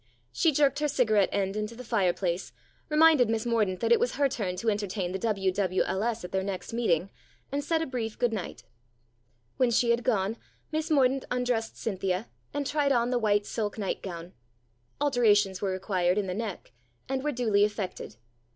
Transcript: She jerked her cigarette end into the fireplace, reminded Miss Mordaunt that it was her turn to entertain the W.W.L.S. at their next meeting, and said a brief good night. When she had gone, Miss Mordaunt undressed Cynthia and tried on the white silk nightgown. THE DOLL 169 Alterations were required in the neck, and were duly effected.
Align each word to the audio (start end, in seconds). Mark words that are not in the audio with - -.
She 0.31 0.51
jerked 0.51 0.79
her 0.79 0.87
cigarette 0.87 1.29
end 1.31 1.55
into 1.55 1.75
the 1.75 1.83
fireplace, 1.83 2.53
reminded 2.89 3.29
Miss 3.29 3.45
Mordaunt 3.45 3.81
that 3.81 3.91
it 3.91 3.99
was 3.99 4.15
her 4.15 4.27
turn 4.27 4.55
to 4.55 4.71
entertain 4.71 5.11
the 5.11 5.19
W.W.L.S. 5.19 6.23
at 6.25 6.31
their 6.31 6.41
next 6.41 6.73
meeting, 6.73 7.11
and 7.51 7.63
said 7.63 7.83
a 7.83 7.85
brief 7.85 8.17
good 8.17 8.33
night. 8.33 8.63
When 9.57 9.69
she 9.69 9.91
had 9.91 10.03
gone, 10.03 10.37
Miss 10.71 10.89
Mordaunt 10.89 11.25
undressed 11.29 11.77
Cynthia 11.77 12.27
and 12.51 12.65
tried 12.65 12.91
on 12.91 13.11
the 13.11 13.19
white 13.19 13.45
silk 13.45 13.77
nightgown. 13.77 14.33
THE 15.01 15.01
DOLL 15.01 15.05
169 15.05 15.05
Alterations 15.25 15.61
were 15.61 15.71
required 15.71 16.17
in 16.17 16.25
the 16.25 16.33
neck, 16.33 16.71
and 17.07 17.23
were 17.23 17.31
duly 17.31 17.63
effected. 17.63 18.15